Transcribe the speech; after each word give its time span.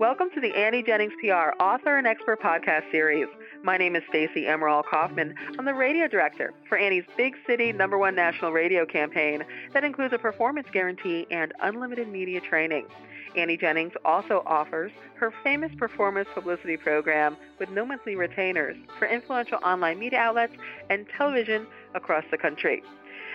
Welcome 0.00 0.28
to 0.34 0.40
the 0.40 0.52
Annie 0.56 0.82
Jennings 0.82 1.12
PR 1.20 1.54
author 1.62 1.98
and 1.98 2.04
expert 2.04 2.42
podcast 2.42 2.90
series. 2.90 3.28
My 3.62 3.76
name 3.76 3.94
is 3.94 4.02
Stacey 4.08 4.44
Emerald 4.44 4.86
Kaufman. 4.90 5.36
I'm 5.56 5.64
the 5.64 5.72
radio 5.72 6.08
director 6.08 6.52
for 6.68 6.76
Annie's 6.76 7.04
Big 7.16 7.34
City 7.46 7.72
number 7.72 7.96
one 7.96 8.16
national 8.16 8.50
radio 8.50 8.84
campaign 8.84 9.44
that 9.72 9.84
includes 9.84 10.12
a 10.12 10.18
performance 10.18 10.66
guarantee 10.72 11.28
and 11.30 11.52
unlimited 11.62 12.08
media 12.08 12.40
training. 12.40 12.86
Annie 13.36 13.56
Jennings 13.56 13.92
also 14.04 14.42
offers 14.46 14.90
her 15.14 15.32
famous 15.44 15.70
performance 15.78 16.28
publicity 16.34 16.76
program 16.76 17.36
with 17.60 17.70
no 17.70 17.86
monthly 17.86 18.16
retainers 18.16 18.76
for 18.98 19.06
influential 19.06 19.58
online 19.62 20.00
media 20.00 20.18
outlets 20.18 20.54
and 20.90 21.06
television 21.16 21.68
across 21.94 22.24
the 22.32 22.38
country. 22.38 22.82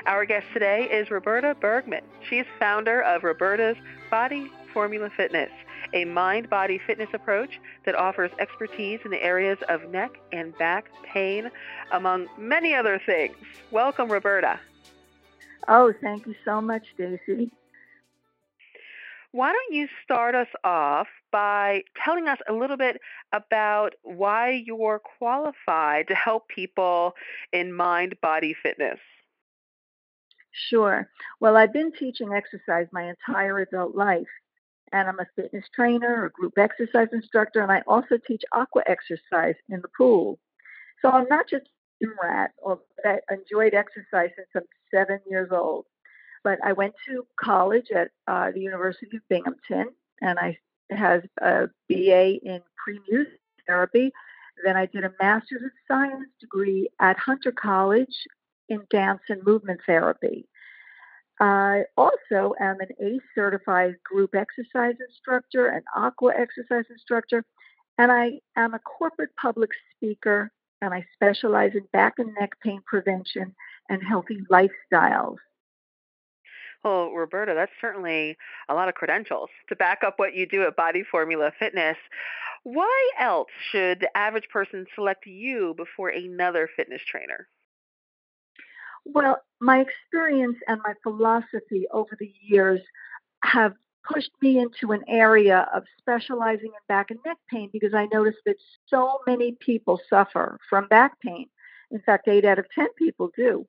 Our 0.06 0.26
guest 0.26 0.46
today 0.54 0.90
is 0.92 1.10
Roberta 1.10 1.56
Bergman. 1.62 2.04
She's 2.30 2.46
founder 2.60 3.02
of 3.02 3.24
Roberta's 3.24 3.78
Body 4.12 4.52
Formula 4.74 5.10
Fitness 5.16 5.50
a 5.94 6.06
mind 6.06 6.50
body 6.50 6.80
fitness 6.86 7.10
approach 7.14 7.60
that 7.86 7.96
offers 7.96 8.32
expertise 8.40 9.00
in 9.06 9.12
the 9.12 9.24
areas 9.24 9.58
of 9.70 9.90
neck 9.90 10.12
and 10.32 10.58
back 10.58 10.86
pain, 11.04 11.50
among 11.92 12.28
many 12.38 12.74
other 12.74 13.02
things. 13.06 13.36
Welcome, 13.72 14.12
Roberta. 14.12 14.60
Oh, 15.68 15.94
thank 16.02 16.26
you 16.26 16.36
so 16.46 16.62
much, 16.62 16.84
Daisy. 16.98 17.52
Why 19.32 19.52
don't 19.52 19.76
you 19.76 19.88
start 20.04 20.34
us 20.34 20.48
off 20.64 21.08
by 21.32 21.84
telling 22.04 22.28
us 22.28 22.40
a 22.48 22.54
little 22.54 22.78
bit 22.78 23.00
about 23.32 23.94
why 24.02 24.64
you're 24.66 25.00
qualified 25.20 26.08
to 26.08 26.16
help 26.16 26.48
people 26.48 27.14
in 27.54 27.72
mind 27.72 28.16
body 28.22 28.56
fitness? 28.64 28.98
Sure. 30.52 31.08
Well, 31.40 31.56
I've 31.56 31.72
been 31.72 31.92
teaching 31.92 32.34
exercise 32.34 32.88
my 32.92 33.10
entire 33.10 33.60
adult 33.60 33.96
life 33.96 34.28
and 34.92 35.08
I'm 35.08 35.20
a 35.20 35.28
fitness 35.36 35.66
trainer, 35.74 36.26
a 36.26 36.32
group 36.32 36.58
exercise 36.58 37.08
instructor, 37.14 37.62
and 37.62 37.72
I 37.72 37.82
also 37.88 38.18
teach 38.18 38.44
aqua 38.52 38.84
exercise 38.88 39.56
in 39.70 39.82
the 39.82 39.88
pool. 39.98 40.40
So 41.02 41.10
I'm 41.10 41.28
not 41.30 41.50
just 41.50 41.66
a 42.04 42.08
rat, 42.22 42.52
or 42.58 42.80
I 43.06 43.20
enjoyed 43.32 43.74
exercise 43.74 44.30
since 44.36 44.48
I'm 44.56 44.64
seven 44.94 45.20
years 45.30 45.50
old. 45.52 45.86
But 46.44 46.60
I 46.64 46.74
went 46.74 46.94
to 47.08 47.26
college 47.40 47.92
at 47.94 48.12
uh, 48.28 48.52
the 48.52 48.62
University 48.62 49.18
of 49.18 49.28
Binghamton, 49.30 49.88
and 50.22 50.40
I 50.40 50.58
has 50.90 51.22
a 51.42 51.68
BA 51.88 52.40
in 52.44 52.62
pre-music 52.84 53.40
therapy. 53.68 54.12
Then 54.64 54.76
I 54.76 54.86
did 54.88 55.04
a 55.04 55.14
Master's 55.22 55.64
of 55.64 55.72
Science 55.88 56.30
degree 56.40 56.90
at 57.00 57.18
Hunter 57.18 57.52
College 57.52 58.16
in 58.68 58.86
dance 58.90 59.22
and 59.30 59.44
movement 59.44 59.82
therapy. 59.86 60.48
I 61.40 61.84
also 61.96 62.54
am 62.60 62.82
an 62.82 62.90
ACE 63.00 63.22
certified 63.34 63.96
group 64.04 64.36
exercise 64.36 64.96
instructor, 65.08 65.68
an 65.68 65.84
aqua 65.96 66.34
exercise 66.38 66.86
instructor, 66.90 67.46
and 67.98 68.12
I 68.12 68.40
am 68.58 68.74
a 68.74 68.80
corporate 68.80 69.36
public 69.42 69.70
speaker 69.96 70.52
and 70.82 70.94
I 70.94 71.06
specialize 71.14 71.72
in 71.74 71.84
back 71.92 72.14
and 72.18 72.34
neck 72.40 72.52
pain 72.62 72.82
prevention 72.86 73.54
and 73.90 74.02
healthy 74.04 74.40
lifestyles. 74.50 75.38
Well, 76.84 77.12
Roberta, 77.12 77.54
that's 77.54 77.72
certainly 77.82 78.38
a 78.70 78.74
lot 78.74 78.88
of 78.88 78.96
credentials 78.96 79.50
to 79.68 79.76
back 79.76 80.00
up 80.06 80.14
what 80.18 80.34
you 80.34 80.46
do 80.46 80.64
at 80.64 80.78
Body 80.78 81.04
Formula 81.04 81.52
Fitness. 81.60 81.98
Why 82.64 83.10
else 83.20 83.50
should 83.72 84.00
the 84.00 84.18
average 84.18 84.48
person 84.52 84.86
select 84.96 85.26
you 85.26 85.74
before 85.76 86.10
another 86.10 86.70
fitness 86.76 87.02
trainer? 87.10 87.48
Well, 89.06 89.42
my 89.60 89.80
experience 89.80 90.58
and 90.68 90.82
my 90.84 90.94
philosophy 91.04 91.88
over 91.92 92.16
the 92.20 92.32
years 92.42 92.82
have 93.44 93.74
pushed 94.12 94.32
me 94.42 94.60
into 94.60 94.92
an 94.92 95.04
area 95.08 95.68
of 95.74 95.84
specializing 96.00 96.68
in 96.68 96.80
back 96.88 97.12
and 97.12 97.20
neck 97.26 97.38
pain 97.50 97.70
because 97.72 97.94
I 97.94 98.08
noticed 98.12 98.40
that 98.46 98.56
so 98.88 99.20
many 99.28 99.54
people 99.60 100.00
suffer 100.10 100.58
from 100.70 100.88
back 100.88 101.20
pain. 101.20 101.48
In 101.92 102.00
fact, 102.02 102.28
eight 102.28 102.46
out 102.46 102.60
of 102.60 102.66
10 102.74 102.88
people 102.98 103.32
do. 103.36 103.66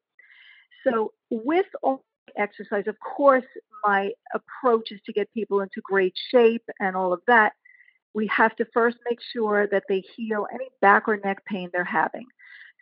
So, 0.84 1.12
with 1.30 1.66
all 1.82 2.04
exercise, 2.36 2.86
of 2.86 2.96
course, 3.00 3.44
my 3.84 4.12
approach 4.34 4.92
is 4.92 5.00
to 5.06 5.12
get 5.12 5.32
people 5.32 5.60
into 5.60 5.80
great 5.82 6.14
shape 6.30 6.64
and 6.78 6.96
all 6.96 7.12
of 7.12 7.20
that. 7.26 7.52
We 8.14 8.26
have 8.28 8.56
to 8.56 8.66
first 8.72 8.98
make 9.08 9.20
sure 9.32 9.66
that 9.68 9.84
they 9.88 10.02
heal 10.16 10.46
any 10.52 10.68
back 10.80 11.08
or 11.08 11.16
neck 11.18 11.44
pain 11.44 11.70
they're 11.72 11.84
having. 11.84 12.26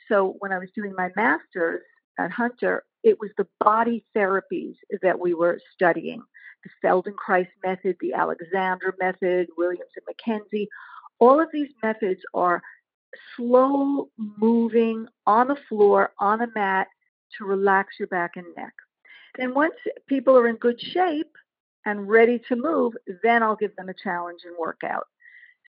So, 0.08 0.36
when 0.38 0.52
I 0.52 0.58
was 0.58 0.70
doing 0.74 0.94
my 0.96 1.10
master's, 1.16 1.82
at 2.18 2.30
Hunter, 2.30 2.84
it 3.04 3.18
was 3.20 3.30
the 3.36 3.46
body 3.60 4.04
therapies 4.14 4.74
that 5.02 5.18
we 5.18 5.34
were 5.34 5.60
studying 5.74 6.22
the 6.64 6.70
Feldenkrais 6.86 7.48
method, 7.64 7.96
the 8.00 8.12
Alexander 8.12 8.94
method, 8.98 9.48
Williams 9.56 9.92
and 9.96 10.40
McKenzie. 10.42 10.66
All 11.20 11.40
of 11.40 11.48
these 11.52 11.70
methods 11.82 12.20
are 12.34 12.60
slow 13.36 14.08
moving 14.16 15.06
on 15.26 15.48
the 15.48 15.56
floor, 15.68 16.12
on 16.18 16.42
a 16.42 16.48
mat 16.54 16.88
to 17.36 17.44
relax 17.44 17.94
your 17.98 18.08
back 18.08 18.32
and 18.36 18.46
neck. 18.56 18.72
Then, 19.36 19.54
once 19.54 19.74
people 20.08 20.36
are 20.36 20.48
in 20.48 20.56
good 20.56 20.80
shape 20.80 21.30
and 21.86 22.08
ready 22.08 22.40
to 22.48 22.56
move, 22.56 22.94
then 23.22 23.42
I'll 23.42 23.56
give 23.56 23.76
them 23.76 23.88
a 23.88 23.94
challenge 23.94 24.40
and 24.44 24.56
workout. 24.58 25.06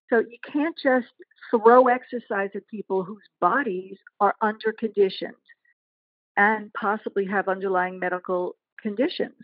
So 0.08 0.18
you 0.18 0.38
can't 0.44 0.76
just 0.82 1.06
throw 1.50 1.86
exercise 1.86 2.50
at 2.56 2.66
people 2.66 3.04
whose 3.04 3.22
bodies 3.40 3.96
are 4.18 4.34
under 4.40 4.72
conditioned 4.72 5.34
and 6.40 6.72
possibly 6.72 7.26
have 7.26 7.48
underlying 7.48 7.98
medical 7.98 8.56
conditions. 8.80 9.34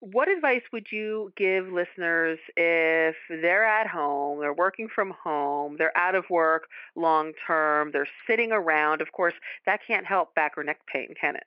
What 0.00 0.28
advice 0.28 0.62
would 0.70 0.86
you 0.90 1.32
give 1.34 1.68
listeners 1.68 2.38
if 2.58 3.14
they're 3.30 3.64
at 3.64 3.86
home, 3.86 4.40
they're 4.40 4.52
working 4.52 4.88
from 4.94 5.14
home, 5.24 5.76
they're 5.78 5.96
out 5.96 6.14
of 6.14 6.24
work 6.28 6.64
long 6.94 7.32
term, 7.46 7.90
they're 7.90 8.08
sitting 8.26 8.52
around? 8.52 9.00
Of 9.00 9.12
course, 9.12 9.32
that 9.64 9.80
can't 9.86 10.04
help 10.04 10.34
back 10.34 10.58
or 10.58 10.64
neck 10.64 10.80
pain, 10.92 11.14
can 11.18 11.36
it? 11.36 11.44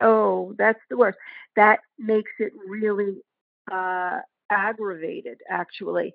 Oh, 0.00 0.54
that's 0.58 0.80
the 0.88 0.96
worst. 0.96 1.18
That 1.54 1.80
makes 1.98 2.32
it 2.40 2.52
really 2.66 3.22
uh, 3.70 4.20
aggravated, 4.50 5.38
actually. 5.48 6.14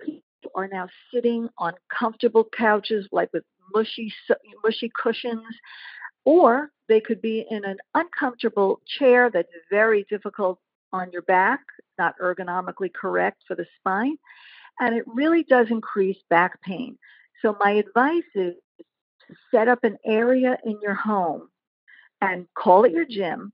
People 0.00 0.50
are 0.56 0.66
now 0.66 0.88
sitting 1.14 1.48
on 1.58 1.74
comfortable 1.96 2.48
couches, 2.56 3.06
like 3.12 3.30
with 3.32 3.44
mushy, 3.72 4.12
mushy 4.64 4.90
cushions, 5.00 5.44
or 6.30 6.70
they 6.88 7.00
could 7.00 7.20
be 7.20 7.44
in 7.50 7.64
an 7.64 7.76
uncomfortable 7.96 8.80
chair 8.86 9.30
that's 9.30 9.48
very 9.68 10.06
difficult 10.08 10.60
on 10.92 11.10
your 11.10 11.22
back, 11.22 11.58
not 11.98 12.14
ergonomically 12.22 12.92
correct 12.92 13.42
for 13.48 13.56
the 13.56 13.66
spine, 13.80 14.16
and 14.78 14.94
it 14.94 15.02
really 15.08 15.42
does 15.42 15.66
increase 15.70 16.18
back 16.30 16.62
pain. 16.62 16.96
So, 17.42 17.56
my 17.58 17.72
advice 17.72 18.30
is 18.36 18.54
to 18.78 19.34
set 19.50 19.66
up 19.66 19.82
an 19.82 19.98
area 20.04 20.56
in 20.64 20.78
your 20.80 20.94
home 20.94 21.48
and 22.20 22.46
call 22.54 22.84
it 22.84 22.92
your 22.92 23.06
gym. 23.06 23.52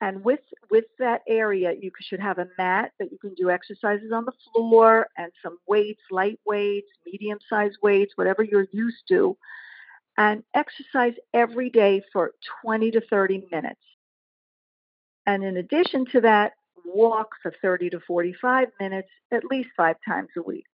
And 0.00 0.24
with 0.24 0.40
with 0.68 0.86
that 0.98 1.20
area, 1.28 1.74
you 1.80 1.92
should 2.00 2.20
have 2.20 2.38
a 2.38 2.48
mat 2.58 2.90
that 2.98 3.12
you 3.12 3.18
can 3.18 3.34
do 3.34 3.50
exercises 3.50 4.10
on 4.12 4.24
the 4.24 4.32
floor 4.52 5.06
and 5.16 5.30
some 5.44 5.58
weights, 5.68 6.02
light 6.10 6.40
weights, 6.44 6.88
medium 7.06 7.38
sized 7.48 7.78
weights, 7.84 8.16
whatever 8.16 8.42
you're 8.42 8.66
used 8.72 9.06
to 9.10 9.36
and 10.20 10.42
exercise 10.54 11.14
every 11.32 11.70
day 11.70 12.02
for 12.12 12.32
20 12.62 12.90
to 12.90 13.00
30 13.00 13.46
minutes. 13.50 13.80
And 15.24 15.42
in 15.42 15.56
addition 15.56 16.04
to 16.12 16.20
that, 16.20 16.52
walk 16.84 17.30
for 17.42 17.54
30 17.62 17.88
to 17.88 18.00
45 18.00 18.68
minutes 18.78 19.08
at 19.32 19.46
least 19.46 19.70
five 19.74 19.96
times 20.06 20.28
a 20.36 20.42
week. 20.42 20.66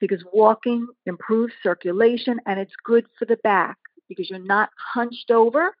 Because 0.00 0.24
walking 0.32 0.88
improves 1.06 1.52
circulation 1.62 2.40
and 2.46 2.58
it's 2.58 2.74
good 2.84 3.06
for 3.16 3.26
the 3.26 3.38
back 3.44 3.76
because 4.08 4.28
you're 4.28 4.40
not 4.40 4.70
hunched 4.92 5.30
over 5.30 5.76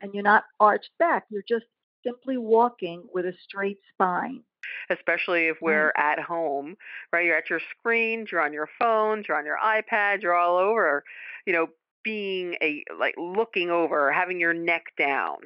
and 0.00 0.14
you're 0.14 0.22
not 0.22 0.44
arched 0.60 0.92
back. 1.00 1.24
You're 1.28 1.42
just 1.48 1.66
simply 2.04 2.36
walking 2.36 3.02
with 3.12 3.26
a 3.26 3.34
straight 3.42 3.78
spine 3.92 4.44
especially 4.90 5.46
if 5.46 5.58
mm. 5.58 5.62
we're 5.62 5.92
at 5.96 6.18
home, 6.18 6.76
right? 7.12 7.24
You're 7.24 7.36
at 7.36 7.48
your 7.48 7.60
screens, 7.78 8.32
you're 8.32 8.40
on 8.40 8.52
your 8.52 8.68
phones, 8.80 9.26
you're 9.28 9.38
on 9.38 9.46
your 9.46 9.58
iPad, 9.64 10.22
you're 10.22 10.34
all 10.34 10.56
over, 10.56 11.04
you 11.46 11.52
know, 11.52 11.68
being 12.06 12.54
a 12.62 12.84
like 12.98 13.16
looking 13.18 13.70
over, 13.70 14.12
having 14.12 14.40
your 14.40 14.54
neck 14.54 14.84
down. 14.96 15.38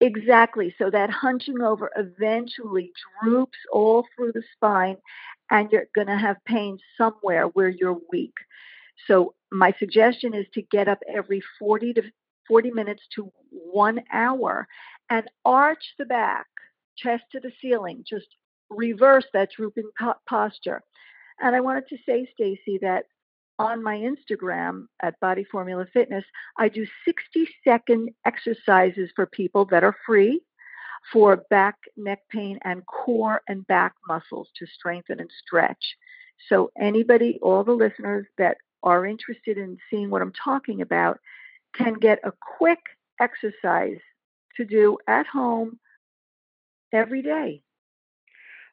Exactly. 0.00 0.74
So 0.78 0.90
that 0.90 1.10
hunching 1.10 1.62
over 1.62 1.90
eventually 1.96 2.92
droops 3.22 3.58
all 3.72 4.06
through 4.16 4.32
the 4.32 4.42
spine, 4.54 4.96
and 5.50 5.70
you're 5.72 5.86
going 5.94 6.08
to 6.08 6.18
have 6.18 6.36
pain 6.46 6.78
somewhere 6.98 7.46
where 7.48 7.68
you're 7.70 8.00
weak. 8.12 8.34
So 9.06 9.34
my 9.52 9.72
suggestion 9.78 10.34
is 10.34 10.46
to 10.54 10.62
get 10.62 10.88
up 10.88 11.00
every 11.12 11.42
40 11.58 11.94
to 11.94 12.02
40 12.48 12.70
minutes 12.72 13.02
to 13.16 13.32
one 13.50 14.00
hour 14.12 14.68
and 15.10 15.30
arch 15.44 15.84
the 15.98 16.06
back, 16.06 16.46
chest 16.96 17.24
to 17.32 17.40
the 17.40 17.52
ceiling, 17.62 18.04
just 18.08 18.26
reverse 18.70 19.26
that 19.32 19.50
drooping 19.56 19.90
po- 19.98 20.14
posture. 20.28 20.82
And 21.40 21.56
I 21.56 21.60
wanted 21.60 21.88
to 21.88 21.98
say, 22.06 22.28
Stacey, 22.34 22.78
that 22.82 23.06
on 23.58 23.82
my 23.82 23.96
Instagram 23.96 24.86
at 25.02 25.18
Body 25.20 25.44
Formula 25.44 25.86
Fitness, 25.92 26.24
I 26.58 26.68
do 26.68 26.86
60 27.04 27.48
second 27.62 28.10
exercises 28.26 29.10
for 29.14 29.26
people 29.26 29.64
that 29.66 29.84
are 29.84 29.96
free. 30.06 30.40
for 31.12 31.36
back, 31.50 31.76
neck 31.96 32.20
pain, 32.30 32.58
and 32.64 32.84
core 32.86 33.42
and 33.48 33.66
back 33.66 33.94
muscles 34.08 34.48
to 34.56 34.66
strengthen 34.66 35.20
and 35.20 35.30
stretch. 35.46 35.96
So, 36.48 36.70
anybody, 36.80 37.38
all 37.42 37.62
the 37.62 37.72
listeners 37.72 38.26
that 38.38 38.56
are 38.82 39.06
interested 39.06 39.58
in 39.58 39.76
seeing 39.90 40.10
what 40.10 40.22
I'm 40.22 40.32
talking 40.32 40.80
about, 40.80 41.20
can 41.74 41.94
get 41.94 42.20
a 42.24 42.32
quick 42.58 42.78
exercise 43.20 43.98
to 44.56 44.64
do 44.64 44.96
at 45.06 45.26
home 45.26 45.78
every 46.92 47.22
day. 47.22 47.62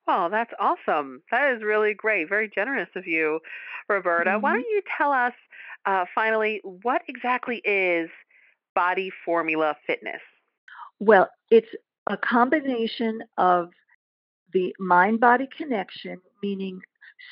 Oh, 0.08 0.30
that's 0.30 0.52
awesome. 0.60 1.22
That 1.32 1.54
is 1.54 1.64
really 1.64 1.94
great. 1.94 2.28
Very 2.28 2.50
generous 2.54 2.90
of 2.96 3.08
you, 3.08 3.40
Roberta. 3.88 4.32
Mm-hmm. 4.32 4.42
Why 4.42 4.54
don't 4.54 4.62
you 4.62 4.82
tell 4.98 5.12
us 5.12 5.34
uh, 5.86 6.06
finally 6.14 6.62
what 6.64 7.02
exactly 7.08 7.58
is 7.64 8.10
Body 8.76 9.12
Formula 9.26 9.76
Fitness? 9.86 10.22
Well, 11.00 11.30
it's 11.50 11.70
a 12.08 12.18
combination 12.18 13.22
of 13.38 13.70
the 14.54 14.76
mind 14.80 15.20
body 15.20 15.48
connection, 15.56 16.20
meaning 16.44 16.82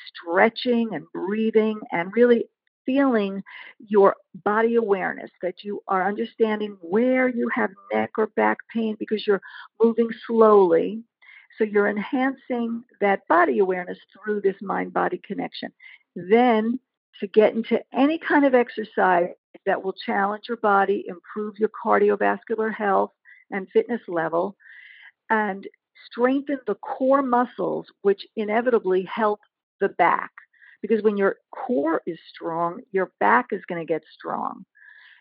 stretching 0.08 0.90
and 0.94 1.04
breathing 1.12 1.80
and 1.92 2.12
really 2.14 2.44
feeling 2.86 3.42
your 3.86 4.16
body 4.44 4.76
awareness, 4.76 5.30
that 5.42 5.62
you 5.62 5.82
are 5.86 6.06
understanding 6.08 6.76
where 6.80 7.28
you 7.28 7.48
have 7.54 7.70
neck 7.92 8.10
or 8.16 8.28
back 8.28 8.58
pain 8.72 8.96
because 8.98 9.26
you're 9.26 9.42
moving 9.82 10.08
slowly. 10.26 11.02
So 11.58 11.64
you're 11.64 11.88
enhancing 11.88 12.84
that 13.00 13.26
body 13.28 13.58
awareness 13.58 13.98
through 14.12 14.40
this 14.40 14.56
mind 14.62 14.92
body 14.92 15.20
connection. 15.24 15.72
Then 16.16 16.78
to 17.20 17.26
get 17.26 17.54
into 17.54 17.80
any 17.92 18.18
kind 18.18 18.44
of 18.44 18.54
exercise 18.54 19.28
that 19.66 19.82
will 19.82 19.92
challenge 19.92 20.44
your 20.48 20.56
body, 20.58 21.04
improve 21.06 21.58
your 21.58 21.70
cardiovascular 21.84 22.74
health 22.74 23.12
and 23.50 23.68
fitness 23.72 24.00
level, 24.08 24.56
and 25.28 25.66
strengthen 26.06 26.58
the 26.66 26.76
core 26.76 27.22
muscles, 27.22 27.86
which 28.02 28.26
inevitably 28.36 29.04
help 29.04 29.40
the 29.80 29.88
back. 29.90 30.30
Because 30.82 31.02
when 31.02 31.16
your 31.16 31.36
core 31.50 32.00
is 32.06 32.18
strong, 32.32 32.80
your 32.92 33.12
back 33.20 33.48
is 33.52 33.62
going 33.68 33.80
to 33.80 33.92
get 33.92 34.02
strong. 34.14 34.64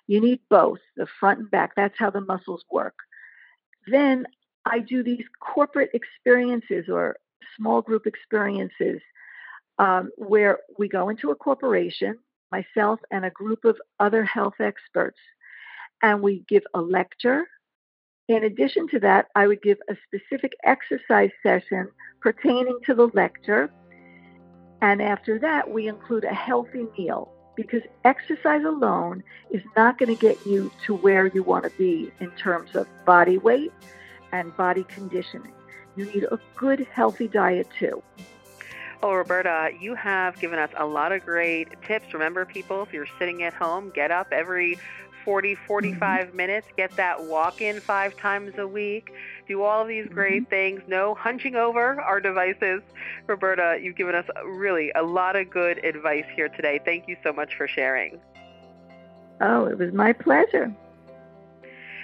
You 0.08 0.22
need 0.22 0.40
both, 0.50 0.80
the 0.96 1.08
front 1.20 1.40
and 1.40 1.52
back. 1.52 1.72
That's 1.76 1.98
how 1.98 2.10
the 2.10 2.22
muscles 2.22 2.64
work. 2.72 2.96
Then 3.88 4.26
I 4.70 4.80
do 4.80 5.04
these 5.04 5.26
corporate 5.40 5.92
experiences 5.94 6.86
or 6.90 7.18
small 7.58 7.82
group 7.82 8.08
experiences 8.08 9.02
um, 9.80 10.12
where 10.18 10.60
we 10.78 10.88
go 10.88 11.10
into 11.10 11.32
a 11.32 11.36
corporation, 11.36 12.18
myself 12.52 13.00
and 13.12 13.26
a 13.26 13.30
group 13.30 13.66
of 13.66 13.78
other 14.00 14.24
health 14.24 14.56
experts, 14.60 15.20
and 16.02 16.22
we 16.22 16.44
give 16.48 16.64
a 16.74 16.82
lecture. 16.82 17.46
In 18.28 18.44
addition 18.44 18.88
to 18.90 19.00
that, 19.00 19.28
I 19.36 19.48
would 19.48 19.62
give 19.62 19.80
a 19.90 19.96
specific 20.06 20.54
exercise 20.64 21.32
session 21.42 21.90
pertaining 22.22 22.80
to 22.86 22.94
the 22.94 23.08
lecture 23.14 23.72
and 24.82 25.02
after 25.02 25.38
that, 25.40 25.72
we 25.72 25.88
include 25.88 26.24
a 26.24 26.34
healthy 26.34 26.88
meal 26.98 27.32
because 27.56 27.82
exercise 28.06 28.64
alone 28.64 29.24
is 29.52 29.62
not 29.76 29.98
going 29.98 30.16
to 30.16 30.20
get 30.20 30.46
you 30.46 30.72
to 30.86 30.96
where 30.96 31.28
you 31.28 31.44
want 31.44 31.66
to 31.66 31.70
be 31.72 32.12
in 32.22 32.32
terms 32.32 32.76
of 32.76 32.88
body 33.06 33.38
weight 33.38 33.74
and 34.32 34.56
body 34.56 34.84
conditioning. 34.84 35.54
You 35.96 36.06
need 36.06 36.24
a 36.24 36.40
good, 36.56 36.88
healthy 36.92 37.28
diet 37.28 37.68
too. 37.78 38.02
Oh, 39.02 39.14
Roberta, 39.14 39.72
you 39.80 39.96
have 39.96 40.40
given 40.40 40.60
us 40.60 40.70
a 40.78 40.86
lot 40.86 41.12
of 41.12 41.26
great 41.26 41.70
tips. 41.84 42.14
Remember, 42.14 42.46
people, 42.46 42.84
if 42.84 42.92
you're 42.92 43.08
sitting 43.18 43.44
at 43.44 43.54
home, 43.54 43.92
get 43.92 44.12
up 44.12 44.28
every 44.32 44.78
40, 45.24 45.56
45 45.56 46.28
mm-hmm. 46.28 46.38
minutes, 46.38 46.68
get 46.76 46.92
that 46.98 47.24
walk 47.24 47.62
in 47.62 47.80
five 47.80 48.18
times 48.18 48.54
a 48.58 48.68
week, 48.68 49.14
do 49.48 49.62
all 49.64 49.82
of 49.82 49.88
these 49.88 50.08
great 50.08 50.44
mm-hmm. 50.44 50.50
things, 50.50 50.82
no 50.88 51.16
hunching 51.16 51.56
over 51.56 52.02
our 52.02 52.20
devices. 52.20 52.82
Roberta, 53.28 53.78
you've 53.82 53.96
given 53.96 54.16
us 54.16 54.26
really 54.46 54.92
a 54.96 55.04
lot 55.04 55.36
of 55.36 55.50
good 55.50 55.84
advice 55.86 56.26
here 56.36 56.50
today. 56.50 56.80
Thank 56.84 57.08
you 57.08 57.16
so 57.24 57.32
much 57.32 57.56
for 57.56 57.68
sharing. 57.68 58.20
Oh, 59.40 59.66
it 59.66 59.78
was 59.78 59.94
my 59.94 60.12
pleasure. 60.12 60.74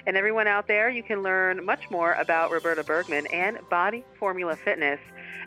And 0.06 0.16
everyone 0.16 0.46
out 0.46 0.68
there, 0.68 0.88
you 0.88 1.02
can 1.02 1.22
learn 1.22 1.62
much 1.64 1.90
more 1.90 2.12
about 2.14 2.52
Roberta 2.52 2.84
Bergman 2.84 3.26
and 3.26 3.58
Body 3.68 4.04
Formula 4.18 4.56
Fitness 4.56 5.00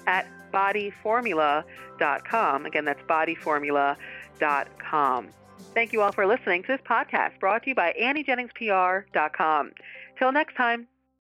at 0.06 0.27
bodyformula.com. 0.53 2.65
Again, 2.65 2.85
that's 2.85 3.01
bodyformula.com. 3.03 5.27
Thank 5.73 5.94
you 5.94 6.01
all 6.01 6.11
for 6.11 6.25
listening 6.25 6.63
to 6.63 6.67
this 6.67 6.81
podcast 6.81 7.39
brought 7.39 7.61
to 7.63 7.69
you 7.69 7.75
by 7.75 7.94
AnnieJenningsPR.com. 8.00 9.71
Till 10.17 10.31
next 10.31 10.56
time. 10.56 10.88